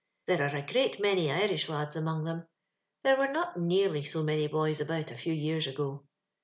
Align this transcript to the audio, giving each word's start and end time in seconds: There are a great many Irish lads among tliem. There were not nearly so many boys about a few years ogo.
There 0.25 0.41
are 0.41 0.55
a 0.57 0.63
great 0.65 0.99
many 0.99 1.31
Irish 1.31 1.69
lads 1.69 1.95
among 1.95 2.23
tliem. 2.23 2.47
There 3.03 3.17
were 3.17 3.31
not 3.31 3.59
nearly 3.59 4.01
so 4.03 4.23
many 4.23 4.47
boys 4.47 4.81
about 4.81 5.11
a 5.11 5.15
few 5.15 5.31
years 5.33 5.67
ogo. 5.67 6.05